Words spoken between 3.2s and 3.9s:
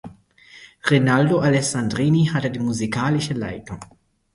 Leitung.